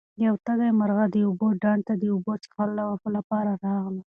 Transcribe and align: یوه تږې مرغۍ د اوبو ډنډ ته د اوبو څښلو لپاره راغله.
یوه 0.25 0.39
تږې 0.45 0.69
مرغۍ 0.79 1.07
د 1.11 1.15
اوبو 1.27 1.47
ډنډ 1.61 1.81
ته 1.87 1.93
د 2.01 2.03
اوبو 2.13 2.33
څښلو 2.43 2.89
لپاره 3.15 3.51
راغله. 3.63 4.01